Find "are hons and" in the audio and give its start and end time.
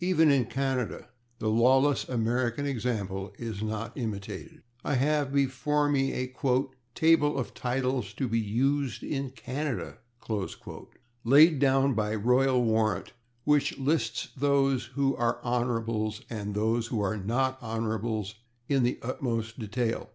15.16-16.54